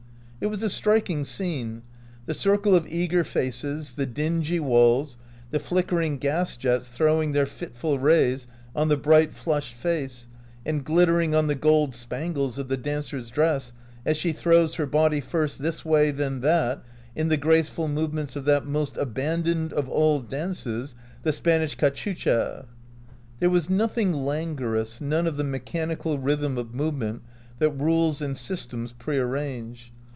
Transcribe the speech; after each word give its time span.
It 0.43 0.49
was 0.49 0.63
a 0.63 0.71
striking 0.71 1.23
scene: 1.23 1.83
the 2.25 2.33
circle 2.33 2.75
of 2.75 2.87
eager 2.87 3.23
faces, 3.23 3.93
the 3.93 4.07
dingy 4.07 4.59
walls, 4.59 5.15
the 5.51 5.59
flickering 5.59 6.17
gas 6.17 6.57
jets 6.57 6.89
throwing 6.89 7.33
their 7.33 7.45
fitful 7.45 7.99
rays 7.99 8.47
on 8.75 8.87
the 8.87 8.97
bright, 8.97 9.35
flushed 9.35 9.75
face, 9.75 10.27
and 10.65 10.83
glittering 10.83 11.35
on 11.35 11.45
the 11.45 11.53
gold 11.53 11.93
spangles 11.93 12.57
of 12.57 12.69
the 12.69 12.75
dancer's 12.75 13.29
dress, 13.29 13.71
as 14.03 14.17
she 14.17 14.31
throws 14.31 14.73
her 14.73 14.87
body, 14.87 15.21
first 15.21 15.61
this 15.61 15.85
way, 15.85 16.09
then 16.09 16.39
that, 16.41 16.83
in 17.15 17.27
the 17.27 17.37
graceful 17.37 17.87
movements 17.87 18.35
of 18.35 18.45
that 18.45 18.65
most 18.65 18.97
abandon 18.97 19.71
of 19.71 19.87
all 19.87 20.21
dances, 20.21 20.95
the 21.21 21.31
Spanish 21.31 21.75
cachucha. 21.75 22.65
There 23.39 23.51
was 23.51 23.69
nothing 23.69 24.11
languorous, 24.11 24.99
none 24.99 25.27
of 25.27 25.37
the 25.37 25.43
mechanical 25.43 26.17
rhythm 26.17 26.57
of 26.57 26.73
movement 26.73 27.21
that 27.59 27.79
rules 27.79 28.23
and 28.23 28.35
systems 28.35 28.91
prearrange. 28.93 29.91